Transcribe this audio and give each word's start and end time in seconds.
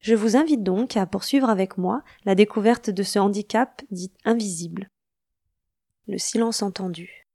Je 0.00 0.14
vous 0.14 0.34
invite 0.34 0.62
donc 0.62 0.96
à 0.96 1.04
poursuivre 1.04 1.50
avec 1.50 1.76
moi 1.76 2.02
la 2.24 2.34
découverte 2.34 2.88
de 2.88 3.02
ce 3.02 3.18
handicap 3.18 3.82
dit 3.90 4.10
invisible. 4.24 4.90
Le 6.08 6.16
silence 6.16 6.62
entendu. 6.62 7.26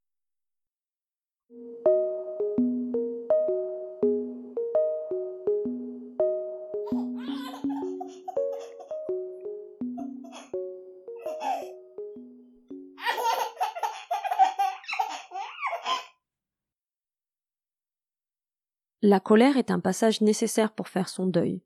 La 19.04 19.20
colère 19.20 19.58
est 19.58 19.70
un 19.70 19.80
passage 19.80 20.22
nécessaire 20.22 20.72
pour 20.72 20.88
faire 20.88 21.10
son 21.10 21.28
deuil. 21.28 21.62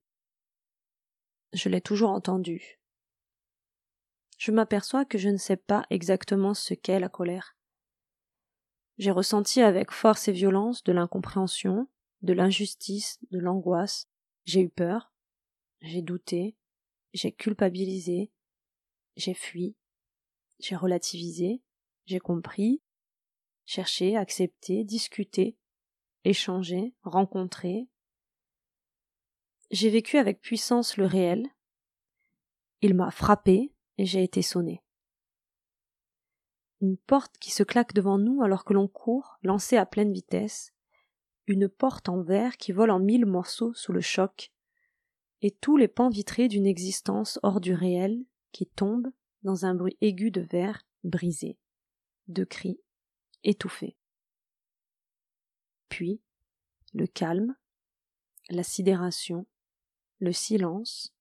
Je 1.54 1.70
l'ai 1.70 1.82
toujours 1.82 2.12
entendu. 2.12 2.80
Je 4.38 4.52
m'aperçois 4.52 5.06
que 5.06 5.18
je 5.18 5.30
ne 5.30 5.38
sais 5.38 5.58
pas 5.58 5.86
exactement 5.90 6.54
ce 6.54 6.74
qu'est 6.74 7.00
la 7.00 7.10
colère. 7.10 7.58
J'ai 8.98 9.12
ressenti 9.12 9.62
avec 9.62 9.92
force 9.92 10.28
et 10.28 10.32
violence 10.32 10.84
de 10.84 10.92
l'incompréhension, 10.92 11.90
de 12.22 12.34
l'injustice, 12.34 13.20
de 13.32 13.40
l'angoisse. 13.40 14.08
J'ai 14.46 14.62
eu 14.62 14.70
peur, 14.70 15.14
j'ai 15.82 16.02
douté, 16.02 16.56
j'ai 17.14 17.32
culpabilisé, 17.32 18.32
j'ai 19.16 19.34
fui, 19.34 19.76
j'ai 20.60 20.76
relativisé, 20.76 21.62
j'ai 22.06 22.20
compris, 22.20 22.82
cherché, 23.66 24.18
accepté, 24.18 24.84
discuté, 24.84 25.58
échangé, 26.24 26.94
rencontré. 27.04 27.88
J'ai 29.72 29.90
vécu 29.90 30.18
avec 30.18 30.42
puissance 30.42 30.98
le 30.98 31.06
réel. 31.06 31.48
Il 32.82 32.96
m'a 32.96 33.12
frappé 33.12 33.74
et 33.98 34.06
j'ai 34.06 34.24
été 34.24 34.42
sonné. 34.42 34.82
Une 36.82 36.98
porte 36.98 37.38
qui 37.38 37.52
se 37.52 37.64
claque 37.64 37.94
devant 37.94 38.18
nous 38.18 38.42
alors 38.42 38.64
que 38.64 38.74
l'on 38.74 38.88
court, 38.88 39.38
lancée 39.44 39.78
à 39.78 39.86
pleine 39.86 40.14
vitesse, 40.14 40.74
une 41.46 41.68
porte 41.68 42.10
en 42.10 42.22
verre 42.22 42.58
qui 42.58 42.72
vole 42.72 42.92
en 42.92 43.00
mille 43.00 43.26
morceaux 43.26 43.74
sous 43.74 43.92
le 43.92 44.02
choc, 44.02 44.52
et 45.42 45.52
tous 45.52 45.78
les 45.78 45.88
pans 45.88 46.10
vitrés 46.10 46.48
d'une 46.48 46.68
existence 46.68 47.40
hors 47.44 47.60
du 47.60 47.74
réel 47.74 48.24
qui 48.52 48.66
tombent 48.66 49.12
dans 49.44 49.66
un 49.66 49.76
bruit 49.76 49.98
aigu 50.02 50.32
de 50.32 50.42
verre 50.42 50.86
brisé, 51.04 51.58
de 52.28 52.44
cris 52.44 52.80
étouffés 53.44 53.98
puis 55.90 56.22
le 56.94 57.08
calme, 57.08 57.56
la 58.50 58.64
sidération, 58.64 59.46
le 60.20 60.32
silence, 60.32 61.14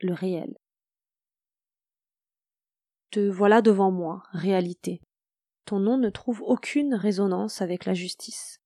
le 0.00 0.12
réel. 0.12 0.56
Te 3.10 3.28
voilà 3.28 3.60
devant 3.62 3.90
moi, 3.90 4.22
réalité. 4.32 5.02
Ton 5.64 5.80
nom 5.80 5.98
ne 5.98 6.10
trouve 6.10 6.42
aucune 6.42 6.94
résonance 6.94 7.60
avec 7.62 7.84
la 7.84 7.94
justice. 7.94 8.60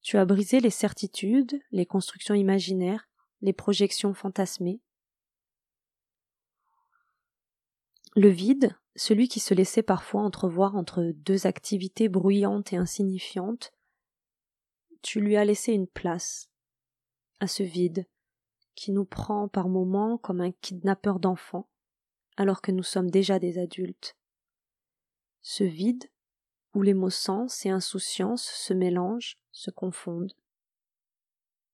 Tu 0.00 0.16
as 0.18 0.24
brisé 0.24 0.60
les 0.60 0.70
certitudes, 0.70 1.60
les 1.70 1.86
constructions 1.86 2.34
imaginaires, 2.34 3.08
les 3.40 3.52
projections 3.52 4.14
fantasmées. 4.14 4.80
Le 8.14 8.28
vide, 8.28 8.76
celui 8.96 9.28
qui 9.28 9.40
se 9.40 9.54
laissait 9.54 9.82
parfois 9.82 10.22
entrevoir 10.22 10.76
entre 10.76 11.02
deux 11.16 11.46
activités 11.46 12.08
bruyantes 12.08 12.72
et 12.72 12.76
insignifiantes, 12.76 13.72
tu 15.02 15.20
lui 15.20 15.36
as 15.36 15.44
laissé 15.44 15.72
une 15.72 15.88
place 15.88 16.48
à 17.44 17.46
ce 17.46 17.62
vide 17.62 18.06
qui 18.74 18.90
nous 18.90 19.04
prend 19.04 19.48
par 19.48 19.68
moments 19.68 20.16
comme 20.16 20.40
un 20.40 20.50
kidnappeur 20.50 21.20
d'enfants, 21.20 21.68
alors 22.38 22.62
que 22.62 22.72
nous 22.72 22.82
sommes 22.82 23.10
déjà 23.10 23.38
des 23.38 23.58
adultes. 23.58 24.16
Ce 25.42 25.62
vide 25.62 26.10
où 26.72 26.80
les 26.80 26.94
mots 26.94 27.10
sens 27.10 27.66
et 27.66 27.70
insouciance 27.70 28.44
se 28.44 28.72
mélangent, 28.72 29.38
se 29.52 29.70
confondent. 29.70 30.32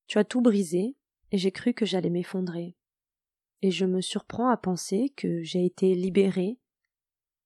Tu 0.07 0.17
as 0.17 0.25
tout 0.25 0.41
brisé, 0.41 0.97
et 1.31 1.37
j'ai 1.37 1.53
cru 1.53 1.73
que 1.73 1.85
j'allais 1.85 2.09
m'effondrer. 2.09 2.75
Et 3.61 3.71
je 3.71 3.85
me 3.85 4.01
surprends 4.01 4.49
à 4.49 4.57
penser 4.57 5.13
que 5.15 5.41
j'ai 5.41 5.65
été 5.65 5.95
libérée 5.95 6.59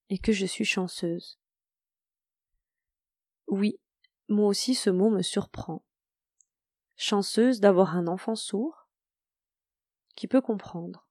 et 0.10 0.18
que 0.18 0.32
je 0.32 0.48
suis 0.48 0.66
chanceuse. 0.66 1.40
Oui, 3.48 3.80
moi 4.28 4.48
aussi 4.48 4.74
ce 4.74 4.90
mot 4.90 5.12
me 5.12 5.22
surprend. 5.22 5.85
Chanceuse 6.96 7.60
d'avoir 7.60 7.96
un 7.96 8.08
enfant 8.08 8.36
sourd 8.36 8.88
qui 10.16 10.28
peut 10.28 10.42
comprendre. 10.42 11.08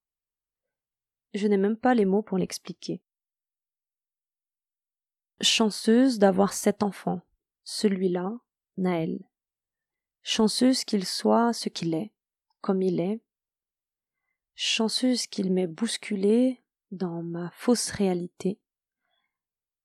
Je 1.35 1.47
n'ai 1.47 1.57
même 1.57 1.77
pas 1.77 1.95
les 1.95 2.05
mots 2.05 2.23
pour 2.23 2.39
l'expliquer. 2.39 3.03
Chanceuse 5.41 6.19
d'avoir 6.19 6.53
cet 6.53 6.83
enfant, 6.83 7.21
celui-là, 7.65 8.33
Naël. 8.77 9.29
Chanceuse 10.23 10.85
qu'il 10.85 11.05
soit 11.05 11.53
ce 11.53 11.69
qu'il 11.69 11.95
est, 11.95 12.13
comme 12.61 12.81
il 12.81 13.01
est. 13.01 13.21
Chanceuse 14.55 15.27
qu'il 15.27 15.53
m'ait 15.53 15.67
bousculé 15.67 16.63
dans 16.91 17.23
ma 17.23 17.51
fausse 17.51 17.91
réalité 17.91 18.59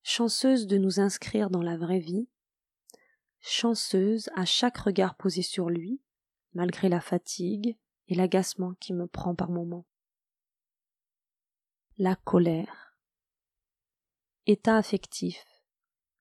chanceuse 0.10 0.66
de 0.66 0.78
nous 0.78 1.00
inscrire 1.00 1.50
dans 1.50 1.62
la 1.62 1.78
vraie 1.78 2.00
vie, 2.00 2.28
chanceuse 3.40 4.30
à 4.36 4.46
chaque 4.46 4.78
regard 4.78 5.16
posé 5.16 5.42
sur 5.42 5.70
lui, 5.70 6.02
malgré 6.54 6.90
la 6.90 7.02
fatigue 7.02 7.78
et 8.08 8.16
l'agacement 8.16 8.74
qui 8.76 8.94
me 8.94 9.08
prend 9.08 9.36
par 9.36 9.50
moments. 9.50 9.86
La 11.98 12.16
colère. 12.16 12.98
État 14.46 14.78
affectif, 14.78 15.46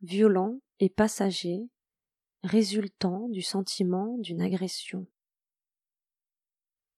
violent 0.02 0.60
et 0.80 0.88
passager, 0.88 1.70
résultant 2.42 3.28
du 3.28 3.42
sentiment 3.42 4.18
d'une 4.18 4.42
agression. 4.42 5.06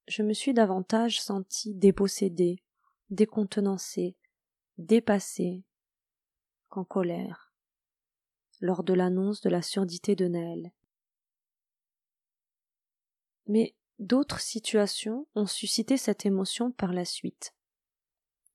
Je 0.08 0.22
me 0.22 0.32
suis 0.32 0.54
davantage 0.54 1.20
senti 1.20 1.75
dépossédé, 1.75 2.62
décontenancé, 3.10 4.16
dépassé, 4.76 5.64
qu'en 6.69 6.84
colère, 6.84 7.50
lors 8.60 8.84
de 8.84 8.94
l'annonce 8.94 9.41
de 9.41 9.50
la 9.50 9.62
surdité 9.62 10.15
de 10.15 10.28
Naël. 10.28 10.72
Mais 13.47 13.75
d'autres 13.98 14.41
situations 14.41 15.26
ont 15.34 15.47
suscité 15.47 15.97
cette 15.97 16.26
émotion 16.26 16.70
par 16.70 16.93
la 16.93 17.04
suite. 17.04 17.54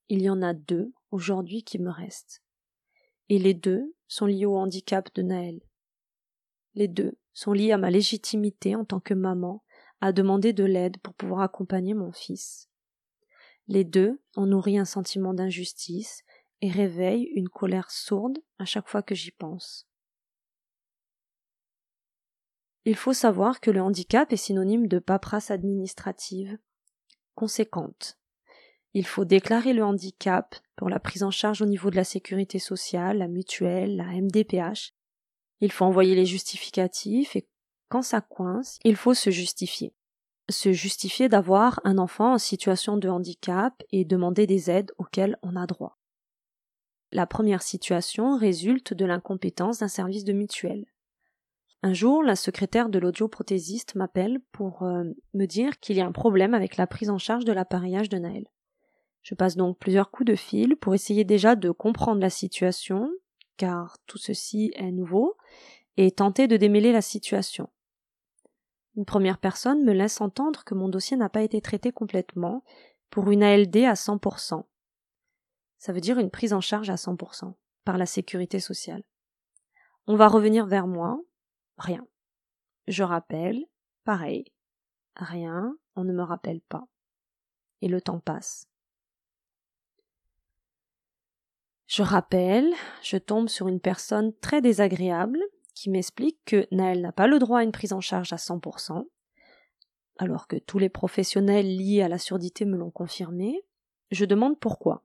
Il 0.08 0.22
y 0.22 0.30
en 0.30 0.42
a 0.42 0.54
deux 0.54 0.92
aujourd'hui 1.10 1.64
qui 1.64 1.78
me 1.78 1.90
restent. 1.90 2.42
Et 3.28 3.38
les 3.38 3.54
deux 3.54 3.94
sont 4.06 4.26
liés 4.26 4.46
au 4.46 4.56
handicap 4.56 5.12
de 5.14 5.22
Naël. 5.22 5.60
Les 6.74 6.88
deux 6.88 7.18
sont 7.32 7.52
liés 7.52 7.72
à 7.72 7.78
ma 7.78 7.90
légitimité 7.90 8.76
en 8.76 8.84
tant 8.84 9.00
que 9.00 9.14
maman 9.14 9.64
à 10.00 10.12
demander 10.12 10.52
de 10.52 10.64
l'aide 10.64 10.98
pour 10.98 11.14
pouvoir 11.14 11.40
accompagner 11.40 11.94
mon 11.94 12.12
fils. 12.12 12.68
Les 13.66 13.84
deux 13.84 14.20
ont 14.36 14.46
nourri 14.46 14.78
un 14.78 14.84
sentiment 14.84 15.34
d'injustice 15.34 16.22
et 16.60 16.70
réveille 16.70 17.24
une 17.34 17.48
colère 17.48 17.90
sourde 17.90 18.38
à 18.58 18.64
chaque 18.64 18.88
fois 18.88 19.02
que 19.02 19.14
j'y 19.14 19.32
pense. 19.32 19.86
Il 22.88 22.94
faut 22.94 23.12
savoir 23.12 23.60
que 23.60 23.72
le 23.72 23.82
handicap 23.82 24.32
est 24.32 24.36
synonyme 24.36 24.86
de 24.86 25.00
paperasse 25.00 25.50
administrative 25.50 26.56
conséquente. 27.34 28.16
Il 28.94 29.04
faut 29.04 29.24
déclarer 29.24 29.72
le 29.72 29.84
handicap 29.84 30.54
pour 30.76 30.88
la 30.88 31.00
prise 31.00 31.24
en 31.24 31.32
charge 31.32 31.60
au 31.60 31.66
niveau 31.66 31.90
de 31.90 31.96
la 31.96 32.04
sécurité 32.04 32.60
sociale, 32.60 33.18
la 33.18 33.26
mutuelle, 33.26 33.96
la 33.96 34.04
MDPH. 34.04 34.94
Il 35.60 35.72
faut 35.72 35.84
envoyer 35.84 36.14
les 36.14 36.26
justificatifs 36.26 37.34
et 37.34 37.48
quand 37.88 38.02
ça 38.02 38.20
coince, 38.20 38.78
il 38.84 38.94
faut 38.94 39.14
se 39.14 39.30
justifier. 39.30 39.92
Se 40.48 40.72
justifier 40.72 41.28
d'avoir 41.28 41.80
un 41.82 41.98
enfant 41.98 42.34
en 42.34 42.38
situation 42.38 42.98
de 42.98 43.08
handicap 43.08 43.82
et 43.90 44.04
demander 44.04 44.46
des 44.46 44.70
aides 44.70 44.92
auxquelles 44.96 45.36
on 45.42 45.56
a 45.56 45.66
droit. 45.66 45.98
La 47.10 47.26
première 47.26 47.62
situation 47.62 48.38
résulte 48.38 48.94
de 48.94 49.04
l'incompétence 49.04 49.80
d'un 49.80 49.88
service 49.88 50.22
de 50.22 50.32
mutuelle. 50.32 50.86
Un 51.82 51.92
jour, 51.92 52.22
la 52.22 52.36
secrétaire 52.36 52.88
de 52.88 52.98
l'audioprothésiste 52.98 53.94
m'appelle 53.94 54.40
pour 54.52 54.82
euh, 54.82 55.04
me 55.34 55.46
dire 55.46 55.78
qu'il 55.78 55.96
y 55.96 56.00
a 56.00 56.06
un 56.06 56.12
problème 56.12 56.54
avec 56.54 56.76
la 56.76 56.86
prise 56.86 57.10
en 57.10 57.18
charge 57.18 57.44
de 57.44 57.52
l'appareillage 57.52 58.08
de 58.08 58.18
Naël. 58.18 58.46
Je 59.22 59.34
passe 59.34 59.56
donc 59.56 59.78
plusieurs 59.78 60.10
coups 60.10 60.28
de 60.28 60.36
fil 60.36 60.76
pour 60.76 60.94
essayer 60.94 61.24
déjà 61.24 61.56
de 61.56 61.70
comprendre 61.70 62.20
la 62.20 62.30
situation, 62.30 63.10
car 63.56 63.98
tout 64.06 64.18
ceci 64.18 64.72
est 64.74 64.92
nouveau, 64.92 65.36
et 65.96 66.10
tenter 66.10 66.46
de 66.46 66.56
démêler 66.56 66.92
la 66.92 67.02
situation. 67.02 67.68
Une 68.96 69.04
première 69.04 69.38
personne 69.38 69.84
me 69.84 69.92
laisse 69.92 70.20
entendre 70.20 70.64
que 70.64 70.74
mon 70.74 70.88
dossier 70.88 71.16
n'a 71.16 71.28
pas 71.28 71.42
été 71.42 71.60
traité 71.60 71.92
complètement 71.92 72.64
pour 73.10 73.30
une 73.30 73.42
ALD 73.42 73.76
à 73.78 73.94
100%. 73.94 74.64
Ça 75.78 75.92
veut 75.92 76.00
dire 76.00 76.18
une 76.18 76.30
prise 76.30 76.52
en 76.52 76.60
charge 76.60 76.90
à 76.90 76.94
100% 76.94 77.54
par 77.84 77.98
la 77.98 78.06
sécurité 78.06 78.58
sociale. 78.60 79.02
On 80.06 80.16
va 80.16 80.28
revenir 80.28 80.66
vers 80.66 80.86
moi. 80.86 81.20
Rien. 81.78 82.06
Je 82.88 83.02
rappelle. 83.02 83.64
Pareil. 84.04 84.44
Rien. 85.16 85.76
On 85.94 86.04
ne 86.04 86.12
me 86.12 86.22
rappelle 86.22 86.60
pas. 86.60 86.86
Et 87.82 87.88
le 87.88 88.00
temps 88.00 88.20
passe. 88.20 88.68
Je 91.86 92.02
rappelle, 92.02 92.72
je 93.02 93.16
tombe 93.16 93.48
sur 93.48 93.68
une 93.68 93.80
personne 93.80 94.34
très 94.40 94.60
désagréable 94.60 95.38
qui 95.74 95.88
m'explique 95.88 96.38
que 96.44 96.66
Naël 96.72 97.00
n'a 97.00 97.12
pas 97.12 97.28
le 97.28 97.38
droit 97.38 97.60
à 97.60 97.62
une 97.62 97.72
prise 97.72 97.92
en 97.92 98.00
charge 98.00 98.32
à 98.32 98.36
100%, 98.36 99.06
alors 100.18 100.48
que 100.48 100.56
tous 100.56 100.78
les 100.78 100.88
professionnels 100.88 101.76
liés 101.76 102.02
à 102.02 102.08
la 102.08 102.18
surdité 102.18 102.64
me 102.64 102.76
l'ont 102.76 102.90
confirmé. 102.90 103.62
Je 104.10 104.24
demande 104.24 104.58
pourquoi, 104.58 105.04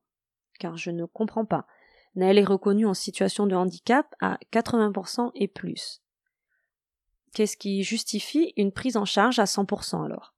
car 0.59 0.77
je 0.77 0.89
ne 0.89 1.05
comprends 1.05 1.45
pas. 1.45 1.67
Naël 2.15 2.39
est 2.39 2.43
reconnu 2.43 2.85
en 2.85 2.93
situation 2.93 3.45
de 3.45 3.55
handicap 3.55 4.15
à 4.19 4.37
80% 4.51 5.31
et 5.35 5.47
plus. 5.47 6.01
Qu'est-ce 7.33 7.57
qui 7.57 7.83
justifie 7.83 8.53
une 8.57 8.71
prise 8.71 8.97
en 8.97 9.05
charge 9.05 9.39
à 9.39 9.45
100% 9.45 10.03
alors? 10.03 10.33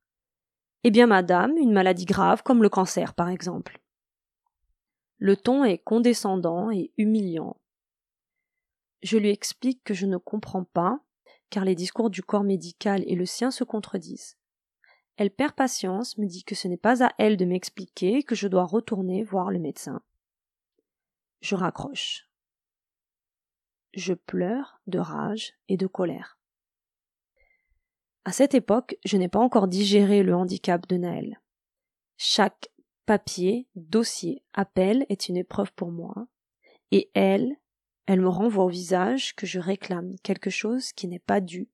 Eh 0.83 0.91
bien, 0.91 1.07
madame, 1.07 1.57
une 1.57 1.71
maladie 1.71 2.05
grave 2.05 2.43
comme 2.43 2.61
le 2.61 2.69
cancer 2.69 3.13
par 3.13 3.29
exemple. 3.29 3.79
Le 5.17 5.37
ton 5.37 5.63
est 5.63 5.77
condescendant 5.77 6.69
et 6.69 6.91
humiliant. 6.97 7.57
Je 9.01 9.17
lui 9.17 9.29
explique 9.29 9.83
que 9.83 9.93
je 9.93 10.05
ne 10.05 10.17
comprends 10.17 10.65
pas, 10.65 10.99
car 11.49 11.65
les 11.65 11.75
discours 11.75 12.09
du 12.09 12.21
corps 12.21 12.43
médical 12.43 13.03
et 13.07 13.15
le 13.15 13.25
sien 13.25 13.49
se 13.49 13.63
contredisent. 13.63 14.37
Elle 15.15 15.31
perd 15.31 15.53
patience, 15.53 16.17
me 16.17 16.25
dit 16.25 16.43
que 16.43 16.55
ce 16.55 16.67
n'est 16.67 16.77
pas 16.77 17.05
à 17.05 17.11
elle 17.17 17.37
de 17.37 17.45
m'expliquer, 17.45 18.23
que 18.23 18.35
je 18.35 18.47
dois 18.47 18.65
retourner 18.65 19.23
voir 19.23 19.51
le 19.51 19.59
médecin. 19.59 20.01
Je 21.41 21.55
raccroche. 21.55 22.29
Je 23.93 24.13
pleure 24.13 24.81
de 24.87 24.99
rage 24.99 25.53
et 25.67 25.77
de 25.77 25.87
colère. 25.87 26.39
À 28.25 28.31
cette 28.31 28.53
époque, 28.53 28.95
je 29.03 29.17
n'ai 29.17 29.27
pas 29.27 29.39
encore 29.39 29.67
digéré 29.67 30.23
le 30.23 30.33
handicap 30.33 30.87
de 30.87 30.95
Naël. 30.95 31.41
Chaque 32.15 32.69
papier, 33.05 33.67
dossier, 33.75 34.43
appel 34.53 35.05
est 35.09 35.27
une 35.27 35.35
épreuve 35.35 35.73
pour 35.73 35.91
moi, 35.91 36.27
et 36.91 37.11
elle, 37.13 37.57
elle 38.05 38.21
me 38.21 38.29
renvoie 38.29 38.63
au 38.63 38.69
visage 38.69 39.35
que 39.35 39.45
je 39.45 39.59
réclame 39.59 40.15
quelque 40.23 40.49
chose 40.49 40.93
qui 40.93 41.07
n'est 41.07 41.19
pas 41.19 41.41
dû. 41.41 41.69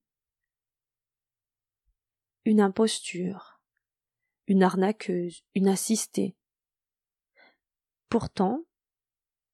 Une 2.44 2.60
imposture, 2.60 3.60
une 4.48 4.64
arnaqueuse, 4.64 5.44
une 5.54 5.68
assistée. 5.68 6.36
Pourtant, 8.08 8.64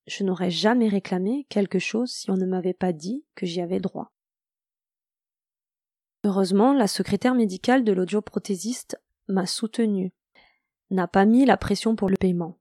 je 0.07 0.25
n'aurais 0.25 0.51
jamais 0.51 0.89
réclamé 0.89 1.47
quelque 1.51 1.79
chose 1.79 2.11
si 2.11 2.31
on 2.31 2.37
ne 2.37 2.47
m'avait 2.47 2.73
pas 2.73 2.95
dit 2.95 3.27
que 3.35 3.45
j'y 3.45 3.61
avais 3.61 3.81
droit. 3.81 4.16
Heureusement, 6.27 6.73
la 6.73 6.89
secrétaire 6.89 7.37
médicale 7.37 7.85
de 7.85 7.93
l'audioprothésiste 7.93 9.01
m'a 9.29 9.47
soutenue, 9.47 10.13
n'a 10.91 11.07
pas 11.07 11.25
mis 11.25 11.47
la 11.47 11.57
pression 11.57 11.95
pour 11.95 12.11
le 12.11 12.17
paiement. 12.17 12.59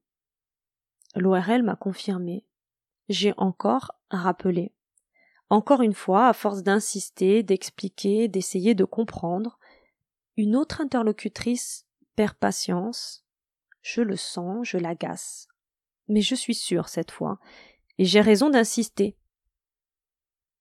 L'ORL 1.15 1.63
m'a 1.63 1.75
confirmé. 1.75 2.45
J'ai 3.09 3.33
encore 3.37 3.95
rappeler. 4.11 4.71
Encore 5.49 5.81
une 5.81 5.95
fois, 5.95 6.27
à 6.27 6.33
force 6.33 6.61
d'insister, 6.61 7.41
d'expliquer, 7.41 8.27
d'essayer 8.27 8.75
de 8.75 8.83
comprendre, 8.83 9.57
une 10.37 10.55
autre 10.55 10.79
interlocutrice 10.79 11.87
perd 12.15 12.35
patience. 12.35 13.25
Je 13.81 14.01
le 14.01 14.15
sens, 14.15 14.67
je 14.67 14.77
l'agace. 14.77 15.47
Mais 16.07 16.21
je 16.21 16.35
suis 16.35 16.53
sûre 16.53 16.87
cette 16.87 17.09
fois, 17.09 17.39
et 17.97 18.05
j'ai 18.05 18.21
raison 18.21 18.51
d'insister. 18.51 19.17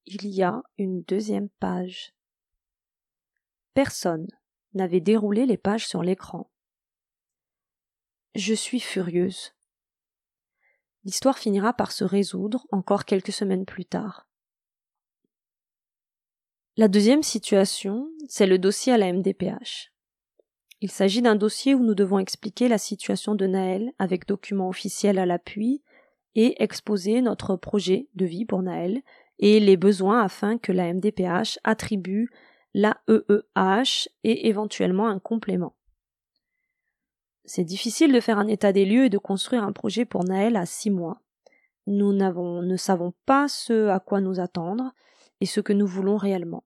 Il 0.06 0.26
y 0.26 0.42
a 0.42 0.62
une 0.78 1.02
deuxième 1.02 1.50
page. 1.60 2.14
Personne 3.74 4.28
n'avait 4.72 5.00
déroulé 5.00 5.46
les 5.46 5.56
pages 5.56 5.86
sur 5.86 6.02
l'écran. 6.02 6.50
Je 8.34 8.54
suis 8.54 8.80
furieuse 8.80 9.52
l'histoire 11.04 11.38
finira 11.38 11.72
par 11.72 11.92
se 11.92 12.04
résoudre 12.04 12.66
encore 12.70 13.04
quelques 13.04 13.32
semaines 13.32 13.66
plus 13.66 13.84
tard. 13.84 14.26
La 16.76 16.88
deuxième 16.88 17.22
situation, 17.22 18.08
c'est 18.28 18.46
le 18.46 18.58
dossier 18.58 18.92
à 18.92 18.98
la 18.98 19.12
MDPH. 19.12 19.92
Il 20.80 20.90
s'agit 20.90 21.22
d'un 21.22 21.36
dossier 21.36 21.74
où 21.74 21.84
nous 21.84 21.94
devons 21.94 22.18
expliquer 22.18 22.68
la 22.68 22.78
situation 22.78 23.34
de 23.34 23.46
Naël 23.46 23.92
avec 23.98 24.26
documents 24.26 24.68
officiels 24.68 25.18
à 25.18 25.26
l'appui 25.26 25.82
et 26.34 26.62
exposer 26.62 27.22
notre 27.22 27.54
projet 27.56 28.08
de 28.14 28.26
vie 28.26 28.44
pour 28.44 28.62
Naël 28.62 29.02
et 29.38 29.60
les 29.60 29.76
besoins 29.76 30.22
afin 30.22 30.58
que 30.58 30.72
la 30.72 30.92
MDPH 30.92 31.58
attribue 31.62 32.28
l'AEEH 32.74 34.08
et 34.24 34.48
éventuellement 34.48 35.08
un 35.08 35.18
complément. 35.18 35.74
C'est 37.44 37.64
difficile 37.64 38.12
de 38.12 38.20
faire 38.20 38.38
un 38.38 38.48
état 38.48 38.72
des 38.72 38.84
lieux 38.84 39.04
et 39.04 39.10
de 39.10 39.18
construire 39.18 39.64
un 39.64 39.72
projet 39.72 40.04
pour 40.04 40.24
Naël 40.24 40.56
à 40.56 40.66
six 40.66 40.90
mois. 40.90 41.20
Nous 41.86 42.12
ne 42.12 42.76
savons 42.76 43.12
pas 43.26 43.48
ce 43.48 43.88
à 43.88 44.00
quoi 44.00 44.20
nous 44.20 44.40
attendre 44.40 44.92
et 45.40 45.46
ce 45.46 45.60
que 45.60 45.74
nous 45.74 45.86
voulons 45.86 46.16
réellement. 46.16 46.64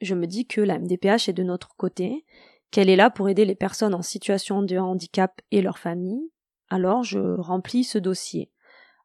Je 0.00 0.14
me 0.14 0.26
dis 0.26 0.46
que 0.46 0.60
la 0.60 0.78
MDPH 0.78 1.28
est 1.28 1.32
de 1.32 1.42
notre 1.42 1.74
côté, 1.76 2.24
qu'elle 2.70 2.90
est 2.90 2.96
là 2.96 3.10
pour 3.10 3.28
aider 3.28 3.44
les 3.44 3.54
personnes 3.54 3.94
en 3.94 4.02
situation 4.02 4.62
de 4.62 4.76
handicap 4.76 5.40
et 5.50 5.62
leurs 5.62 5.78
familles, 5.78 6.30
alors 6.68 7.02
je 7.02 7.18
remplis 7.18 7.84
ce 7.84 7.98
dossier, 7.98 8.52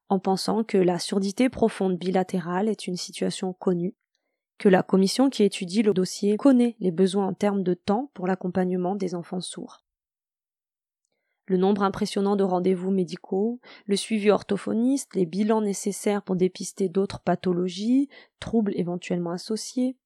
en 0.09 0.19
pensant 0.19 0.63
que 0.63 0.77
la 0.77 0.99
surdité 0.99 1.49
profonde 1.49 1.97
bilatérale 1.97 2.67
est 2.67 2.85
une 2.85 2.97
situation 2.97 3.53
connue, 3.53 3.95
que 4.57 4.69
la 4.69 4.83
commission 4.83 5.29
qui 5.29 5.43
étudie 5.43 5.81
le 5.81 5.93
dossier 5.93 6.37
connaît 6.37 6.75
les 6.79 6.91
besoins 6.91 7.27
en 7.27 7.33
termes 7.33 7.63
de 7.63 7.73
temps 7.73 8.11
pour 8.13 8.27
l'accompagnement 8.27 8.95
des 8.95 9.15
enfants 9.15 9.41
sourds 9.41 9.83
le 11.45 11.57
nombre 11.57 11.83
impressionnant 11.83 12.35
de 12.35 12.43
rendez-vous 12.43 12.91
médicaux, 12.91 13.59
le 13.85 13.95
suivi 13.95 14.31
orthophoniste, 14.31 15.13
les 15.15 15.25
bilans 15.25 15.61
nécessaires 15.61 16.21
pour 16.21 16.35
dépister 16.35 16.89
d'autres 16.89 17.19
pathologies, 17.19 18.09
troubles 18.39 18.73
éventuellement 18.75 19.31
associés. 19.31 19.97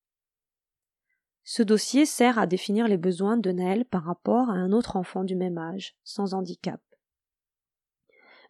Ce 1.43 1.63
dossier 1.63 2.05
sert 2.05 2.39
à 2.39 2.47
définir 2.47 2.87
les 2.87 2.97
besoins 2.97 3.37
de 3.37 3.51
Naël 3.51 3.85
par 3.85 4.03
rapport 4.03 4.49
à 4.49 4.53
un 4.53 4.71
autre 4.71 4.97
enfant 4.97 5.23
du 5.23 5.35
même 5.35 5.57
âge, 5.57 5.95
sans 6.03 6.33
handicap. 6.33 6.81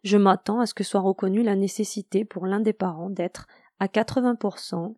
Je 0.02 0.16
m'attends 0.16 0.60
à 0.60 0.66
ce 0.66 0.74
que 0.74 0.84
soit 0.84 1.00
reconnue 1.00 1.42
la 1.42 1.56
nécessité 1.56 2.24
pour 2.24 2.46
l'un 2.46 2.60
des 2.60 2.72
parents 2.72 3.10
d'être 3.10 3.46
à 3.78 3.86
80% 3.86 4.96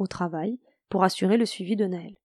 au 0.00 0.06
travail 0.06 0.58
pour 0.88 1.04
assurer 1.04 1.36
le 1.36 1.46
suivi 1.46 1.76
de 1.76 1.86
Naël. 1.86 2.16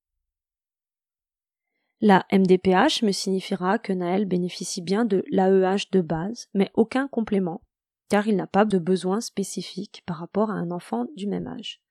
La 2.02 2.26
MDPH 2.32 3.04
me 3.04 3.12
signifiera 3.12 3.80
que 3.80 3.94
Naël 3.94 4.26
bénéficie 4.26 4.82
bien 4.82 5.06
de 5.06 5.24
l'AEH 5.32 5.90
de 5.92 6.02
base, 6.02 6.50
mais 6.54 6.70
aucun 6.74 7.08
complément, 7.08 7.62
car 8.10 8.28
il 8.28 8.36
n'a 8.36 8.48
pas 8.48 8.66
de 8.66 8.78
besoin 8.78 9.22
spécifique 9.22 10.04
par 10.06 10.18
rapport 10.18 10.52
à 10.52 10.56
un 10.56 10.72
enfant 10.72 11.06
du 11.16 11.28
même 11.28 11.48
âge. 11.48 11.82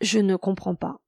Je 0.00 0.18
ne 0.18 0.36
comprends 0.36 0.74
pas. 0.74 1.00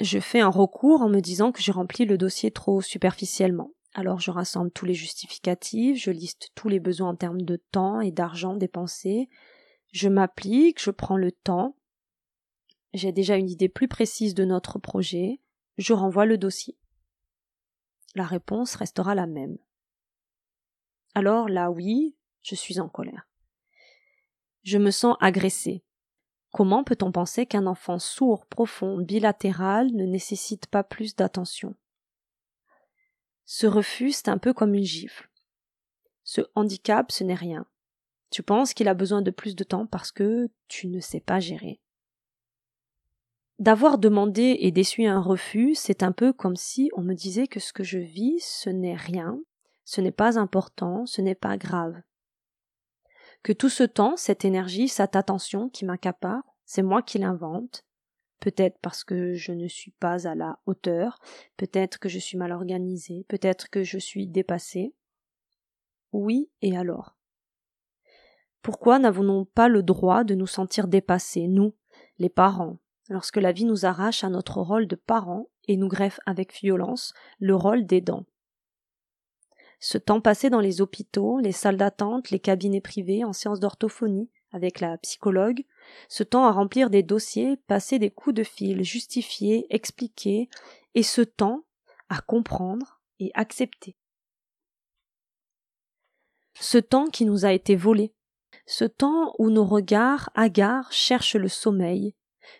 Je 0.00 0.18
fais 0.18 0.40
un 0.40 0.48
recours 0.48 1.02
en 1.02 1.08
me 1.08 1.20
disant 1.20 1.52
que 1.52 1.60
j'ai 1.60 1.72
rempli 1.72 2.04
le 2.04 2.18
dossier 2.18 2.50
trop 2.50 2.80
superficiellement. 2.80 3.72
Alors 3.94 4.20
je 4.20 4.30
rassemble 4.30 4.70
tous 4.70 4.86
les 4.86 4.94
justificatifs, 4.94 6.02
je 6.02 6.10
liste 6.10 6.50
tous 6.54 6.68
les 6.68 6.80
besoins 6.80 7.10
en 7.10 7.16
termes 7.16 7.42
de 7.42 7.56
temps 7.56 8.00
et 8.00 8.10
d'argent 8.10 8.56
dépensés, 8.56 9.28
je 9.92 10.08
m'applique, 10.08 10.82
je 10.82 10.90
prends 10.90 11.16
le 11.16 11.32
temps, 11.32 11.76
j'ai 12.94 13.12
déjà 13.12 13.36
une 13.36 13.48
idée 13.48 13.68
plus 13.68 13.88
précise 13.88 14.34
de 14.34 14.44
notre 14.44 14.78
projet, 14.78 15.40
je 15.78 15.92
renvoie 15.92 16.26
le 16.26 16.38
dossier. 16.38 16.76
La 18.14 18.24
réponse 18.24 18.74
restera 18.74 19.14
la 19.14 19.26
même. 19.26 19.58
Alors 21.14 21.48
là 21.48 21.70
oui, 21.70 22.16
je 22.42 22.54
suis 22.54 22.80
en 22.80 22.88
colère. 22.88 23.28
Je 24.62 24.78
me 24.78 24.90
sens 24.90 25.16
agressée. 25.20 25.84
Comment 26.52 26.84
peut-on 26.84 27.12
penser 27.12 27.46
qu'un 27.46 27.66
enfant 27.66 27.98
sourd, 27.98 28.46
profond, 28.46 28.98
bilatéral 28.98 29.90
ne 29.92 30.04
nécessite 30.04 30.66
pas 30.66 30.84
plus 30.84 31.16
d'attention? 31.16 31.74
Ce 33.44 33.66
refus, 33.66 34.12
c'est 34.12 34.28
un 34.28 34.38
peu 34.38 34.52
comme 34.52 34.74
une 34.74 34.84
gifle. 34.84 35.30
Ce 36.24 36.42
handicap, 36.54 37.10
ce 37.10 37.24
n'est 37.24 37.34
rien. 37.34 37.66
Tu 38.32 38.42
penses 38.42 38.72
qu'il 38.72 38.88
a 38.88 38.94
besoin 38.94 39.20
de 39.20 39.30
plus 39.30 39.54
de 39.54 39.62
temps 39.62 39.86
parce 39.86 40.10
que 40.10 40.48
tu 40.66 40.88
ne 40.88 41.00
sais 41.00 41.20
pas 41.20 41.38
gérer. 41.38 41.80
D'avoir 43.58 43.98
demandé 43.98 44.56
et 44.60 44.72
d'essuyer 44.72 45.06
un 45.06 45.20
refus, 45.20 45.74
c'est 45.74 46.02
un 46.02 46.12
peu 46.12 46.32
comme 46.32 46.56
si 46.56 46.90
on 46.96 47.02
me 47.02 47.12
disait 47.12 47.46
que 47.46 47.60
ce 47.60 47.74
que 47.74 47.84
je 47.84 47.98
vis, 47.98 48.40
ce 48.40 48.70
n'est 48.70 48.96
rien, 48.96 49.38
ce 49.84 50.00
n'est 50.00 50.12
pas 50.12 50.38
important, 50.38 51.04
ce 51.04 51.20
n'est 51.20 51.34
pas 51.34 51.58
grave. 51.58 52.00
Que 53.42 53.52
tout 53.52 53.68
ce 53.68 53.84
temps, 53.84 54.16
cette 54.16 54.46
énergie, 54.46 54.88
cette 54.88 55.14
attention 55.14 55.68
qui 55.68 55.84
m'accapare, 55.84 56.42
c'est 56.64 56.82
moi 56.82 57.02
qui 57.02 57.18
l'invente, 57.18 57.84
peut-être 58.40 58.78
parce 58.80 59.04
que 59.04 59.34
je 59.34 59.52
ne 59.52 59.68
suis 59.68 59.90
pas 59.90 60.26
à 60.26 60.34
la 60.34 60.58
hauteur, 60.64 61.18
peut-être 61.58 62.00
que 62.00 62.08
je 62.08 62.18
suis 62.18 62.38
mal 62.38 62.50
organisée, 62.50 63.26
peut-être 63.28 63.68
que 63.68 63.82
je 63.82 63.98
suis 63.98 64.26
dépassée. 64.26 64.94
Oui, 66.12 66.48
et 66.62 66.78
alors? 66.78 67.14
Pourquoi 68.62 68.98
n'avons-nous 68.98 69.44
pas 69.44 69.68
le 69.68 69.82
droit 69.82 70.24
de 70.24 70.34
nous 70.34 70.46
sentir 70.46 70.86
dépassés, 70.86 71.48
nous, 71.48 71.74
les 72.18 72.28
parents, 72.28 72.78
lorsque 73.08 73.36
la 73.36 73.52
vie 73.52 73.64
nous 73.64 73.84
arrache 73.84 74.22
à 74.22 74.28
notre 74.28 74.60
rôle 74.60 74.86
de 74.86 74.96
parents 74.96 75.48
et 75.66 75.76
nous 75.76 75.88
greffe 75.88 76.20
avec 76.26 76.54
violence 76.54 77.12
le 77.40 77.56
rôle 77.56 77.86
d'aidant. 77.86 78.24
Ce 79.80 79.98
temps 79.98 80.20
passé 80.20 80.48
dans 80.48 80.60
les 80.60 80.80
hôpitaux, 80.80 81.40
les 81.40 81.50
salles 81.50 81.76
d'attente, 81.76 82.30
les 82.30 82.38
cabinets 82.38 82.80
privés 82.80 83.24
en 83.24 83.32
séance 83.32 83.58
d'orthophonie, 83.58 84.30
avec 84.52 84.78
la 84.78 84.96
psychologue, 84.98 85.64
ce 86.08 86.22
temps 86.22 86.44
à 86.44 86.52
remplir 86.52 86.88
des 86.88 87.02
dossiers, 87.02 87.56
passer 87.66 87.98
des 87.98 88.10
coups 88.10 88.36
de 88.36 88.44
fil, 88.44 88.84
justifier, 88.84 89.66
expliquer, 89.74 90.48
et 90.94 91.02
ce 91.02 91.22
temps 91.22 91.64
à 92.08 92.20
comprendre 92.20 93.00
et 93.18 93.32
accepter. 93.34 93.96
Ce 96.60 96.78
temps 96.78 97.06
qui 97.06 97.24
nous 97.24 97.44
a 97.44 97.52
été 97.52 97.74
volé, 97.74 98.14
ce 98.66 98.84
temps 98.84 99.34
où 99.38 99.50
nos 99.50 99.64
regards 99.64 100.30
hagards 100.34 100.92
cherchent 100.92 101.36
le 101.36 101.48
sommeil, 101.48 102.14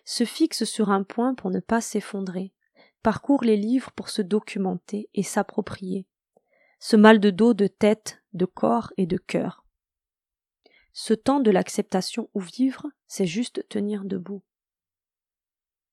se 0.05 0.25
fixent 0.25 0.65
sur 0.65 0.89
un 0.89 1.03
point 1.03 1.33
pour 1.33 1.49
ne 1.49 1.59
pas 1.59 1.81
s'effondrer, 1.81 2.53
parcourent 3.01 3.43
les 3.43 3.57
livres 3.57 3.91
pour 3.91 4.09
se 4.09 4.21
documenter 4.21 5.09
et 5.13 5.23
s'approprier, 5.23 6.07
ce 6.79 6.95
mal 6.95 7.19
de 7.19 7.29
dos, 7.29 7.53
de 7.53 7.67
tête, 7.67 8.21
de 8.33 8.45
corps 8.45 8.91
et 8.97 9.05
de 9.05 9.17
cœur. 9.17 9.65
Ce 10.93 11.13
temps 11.13 11.39
de 11.39 11.51
l'acceptation 11.51 12.29
ou 12.33 12.39
vivre, 12.39 12.87
c'est 13.07 13.25
juste 13.25 13.67
tenir 13.67 14.05
debout. 14.05 14.43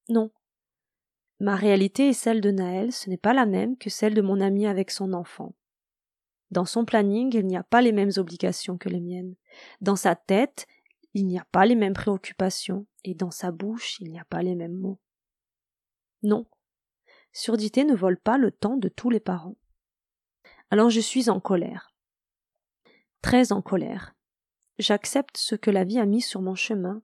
Non. 0.09 0.31
Ma 1.38 1.57
réalité 1.57 2.09
et 2.09 2.12
celle 2.12 2.40
de 2.40 2.50
Naël, 2.50 2.93
ce 2.93 3.09
n'est 3.09 3.17
pas 3.17 3.33
la 3.33 3.47
même 3.47 3.79
que 3.79 3.88
celle 3.88 4.14
de 4.14 4.21
mon 4.21 4.40
ami 4.40 4.67
avec 4.67 4.90
son 4.90 5.14
enfant. 5.14 5.55
Dans 6.50 6.64
son 6.64 6.85
planning, 6.85 7.35
il 7.35 7.47
n'y 7.47 7.57
a 7.57 7.62
pas 7.62 7.80
les 7.80 7.92
mêmes 7.92 8.11
obligations 8.16 8.76
que 8.76 8.88
les 8.88 9.00
miennes. 9.00 9.35
Dans 9.80 9.97
sa 9.97 10.16
tête, 10.16 10.66
il 11.14 11.26
n'y 11.26 11.38
a 11.38 11.47
pas 11.52 11.66
les 11.66 11.76
mêmes 11.76 11.95
préoccupations, 11.95 12.87
et 13.04 13.14
dans 13.14 13.30
sa 13.30 13.52
bouche, 13.52 14.00
il 14.00 14.11
n'y 14.11 14.19
a 14.19 14.25
pas 14.25 14.42
les 14.42 14.54
mêmes 14.54 14.76
mots. 14.76 15.00
Non. 16.23 16.47
Surdité 17.33 17.85
ne 17.85 17.95
vole 17.95 18.19
pas 18.19 18.38
le 18.38 18.50
temps 18.50 18.76
de 18.76 18.88
tous 18.88 19.11
les 19.11 19.21
parents. 19.21 19.57
Alors 20.71 20.90
je 20.90 21.00
suis 21.00 21.30
en 21.30 21.40
colère. 21.40 21.95
Très 23.23 23.52
en 23.52 23.62
colère 23.62 24.14
j'accepte 24.80 25.37
ce 25.37 25.54
que 25.54 25.71
la 25.71 25.85
vie 25.85 25.99
a 25.99 26.07
mis 26.07 26.23
sur 26.23 26.42
mon 26.42 26.54
chemin, 26.54 27.02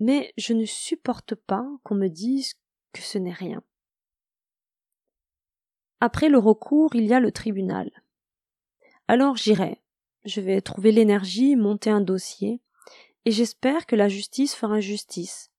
mais 0.00 0.32
je 0.36 0.52
ne 0.52 0.64
supporte 0.64 1.34
pas 1.34 1.66
qu'on 1.82 1.94
me 1.94 2.08
dise 2.08 2.54
que 2.92 3.00
ce 3.00 3.18
n'est 3.18 3.32
rien. 3.32 3.62
Après 6.00 6.28
le 6.28 6.38
recours, 6.38 6.94
il 6.94 7.06
y 7.06 7.14
a 7.14 7.20
le 7.20 7.32
tribunal. 7.32 7.90
Alors 9.10 9.36
j'irai. 9.36 9.82
Je 10.24 10.40
vais 10.40 10.60
trouver 10.60 10.92
l'énergie, 10.92 11.56
monter 11.56 11.90
un 11.90 12.00
dossier, 12.00 12.60
et 13.24 13.32
j'espère 13.32 13.86
que 13.86 13.96
la 13.96 14.08
justice 14.08 14.54
fera 14.54 14.78
justice. 14.78 15.50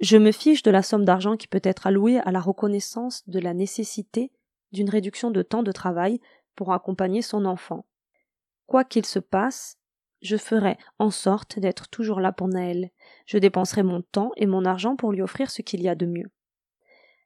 Je 0.00 0.16
me 0.16 0.32
fiche 0.32 0.62
de 0.62 0.70
la 0.70 0.82
somme 0.82 1.04
d'argent 1.04 1.36
qui 1.36 1.46
peut 1.46 1.60
être 1.62 1.86
allouée 1.86 2.20
à 2.20 2.32
la 2.32 2.40
reconnaissance 2.40 3.28
de 3.28 3.38
la 3.38 3.52
nécessité 3.52 4.32
d'une 4.72 4.88
réduction 4.88 5.30
de 5.30 5.42
temps 5.42 5.62
de 5.62 5.72
travail 5.72 6.22
pour 6.56 6.72
accompagner 6.72 7.20
son 7.20 7.44
enfant. 7.44 7.84
Quoi 8.66 8.84
qu'il 8.84 9.04
se 9.04 9.18
passe, 9.18 9.76
je 10.22 10.38
ferai 10.38 10.78
en 10.98 11.10
sorte 11.10 11.58
d'être 11.58 11.90
toujours 11.90 12.18
là 12.18 12.32
pour 12.32 12.48
Naël. 12.48 12.92
Je 13.26 13.36
dépenserai 13.36 13.82
mon 13.82 14.00
temps 14.00 14.32
et 14.38 14.46
mon 14.46 14.64
argent 14.64 14.96
pour 14.96 15.12
lui 15.12 15.20
offrir 15.20 15.50
ce 15.50 15.60
qu'il 15.60 15.82
y 15.82 15.88
a 15.90 15.94
de 15.94 16.06
mieux. 16.06 16.30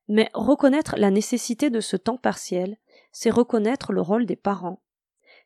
Mais 0.09 0.31
reconnaître 0.35 0.97
la 0.97 1.13
nécessité 1.13 1.71
de 1.71 1.79
ce 1.79 1.97
temps 1.97 2.19
partiel, 2.19 2.77
c'est 3.13 3.31
reconnaître 3.31 3.93
le 3.93 4.01
rôle 4.01 4.27
des 4.27 4.35
parents. 4.35 4.81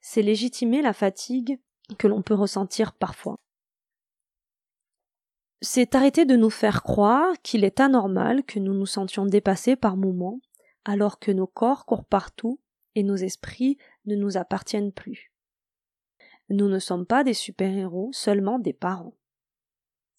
C'est 0.01 0.23
légitimer 0.23 0.83
la 0.83 0.93
fatigue 0.93 1.61
que 1.99 2.07
l'on 2.07 2.23
peut 2.23 2.35
ressentir 2.35 2.93
parfois. 2.93 3.37
C'est 5.63 5.95
arrêter 5.95 6.25
de 6.25 6.37
nous 6.37 6.51
faire 6.51 6.83
croire 6.83 7.35
qu'il 7.43 7.65
est 7.65 7.81
anormal 7.81 8.45
que 8.45 8.59
nous 8.59 8.73
nous 8.73 8.87
sentions 8.87 9.27
dépassés 9.27 9.77
par 9.77 9.97
moments, 9.97 10.41
alors 10.85 11.19
que 11.19 11.31
nos 11.31 11.47
corps 11.47 11.85
courent 11.85 12.07
partout 12.07 12.61
et 12.95 13.03
nos 13.03 13.17
esprits 13.17 13.77
ne 14.07 14.17
nous 14.17 14.39
appartiennent 14.39 14.93
plus. 14.93 15.33
Nous 16.49 16.69
ne 16.69 16.79
sommes 16.79 17.07
pas 17.07 17.23
des 17.25 17.35
super-héros, 17.35 18.11
seulement 18.13 18.59
des 18.59 18.73
parents. 18.73 19.15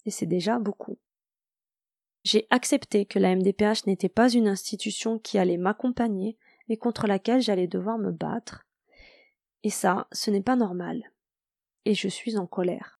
Et 0.06 0.10
c'est 0.10 0.26
déjà 0.26 0.58
beaucoup. 0.58 0.98
J'ai 2.24 2.46
accepté 2.50 3.04
que 3.04 3.18
la 3.18 3.34
MDPH 3.34 3.86
n'était 3.86 4.08
pas 4.08 4.30
une 4.30 4.46
institution 4.46 5.18
qui 5.18 5.38
allait 5.38 5.56
m'accompagner 5.56 6.38
et 6.68 6.76
contre 6.76 7.06
laquelle 7.06 7.42
j'allais 7.42 7.66
devoir 7.66 7.98
me 7.98 8.12
battre. 8.12 8.64
Et 9.64 9.70
ça, 9.70 10.08
ce 10.12 10.30
n'est 10.30 10.42
pas 10.42 10.56
normal. 10.56 11.12
Et 11.84 11.94
je 11.94 12.08
suis 12.08 12.36
en 12.36 12.46
colère. 12.46 12.98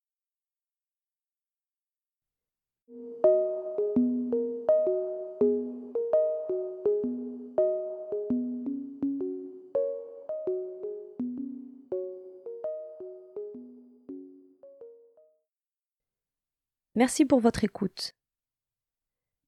Merci 16.95 17.25
pour 17.25 17.41
votre 17.41 17.65
écoute. 17.65 18.15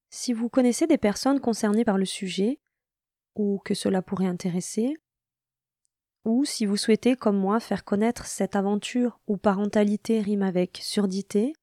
Si 0.09 0.33
vous 0.33 0.49
connaissez 0.49 0.87
des 0.87 0.97
personnes 0.97 1.39
concernées 1.39 1.85
par 1.85 1.97
le 1.97 2.05
sujet, 2.05 2.59
ou 3.35 3.61
que 3.63 3.73
cela 3.73 4.01
pourrait 4.01 4.25
intéresser, 4.25 4.97
ou 6.25 6.43
si 6.43 6.65
vous 6.65 6.75
souhaitez, 6.75 7.15
comme 7.15 7.37
moi, 7.37 7.59
faire 7.59 7.85
connaître 7.85 8.25
cette 8.25 8.55
aventure 8.55 9.19
où 9.27 9.37
parentalité 9.37 10.19
rime 10.19 10.41
avec 10.41 10.79
surdité, 10.81 11.53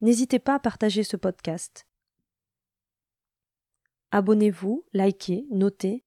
n'hésitez 0.00 0.40
pas 0.40 0.56
à 0.56 0.58
partager 0.58 1.04
ce 1.04 1.16
podcast. 1.16 1.86
Abonnez-vous, 4.10 4.84
likez, 4.92 5.46
notez. 5.50 6.04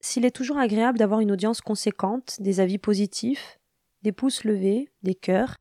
S'il 0.00 0.26
est 0.26 0.30
toujours 0.30 0.58
agréable 0.58 0.98
d'avoir 0.98 1.20
une 1.20 1.32
audience 1.32 1.62
conséquente, 1.62 2.36
des 2.40 2.60
avis 2.60 2.78
positifs, 2.78 3.58
des 4.02 4.12
pouces 4.12 4.44
levés, 4.44 4.92
des 5.02 5.14
cœurs, 5.14 5.56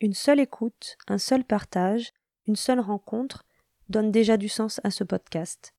une 0.00 0.14
seule 0.14 0.40
écoute, 0.40 0.96
un 1.08 1.18
seul 1.18 1.44
partage, 1.44 2.12
une 2.46 2.56
seule 2.56 2.80
rencontre 2.80 3.44
donne 3.88 4.10
déjà 4.10 4.36
du 4.36 4.48
sens 4.48 4.80
à 4.84 4.90
ce 4.90 5.04
podcast. 5.04 5.74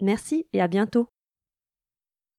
Merci 0.00 0.46
et 0.52 0.60
à 0.60 0.68
bientôt. 0.68 1.08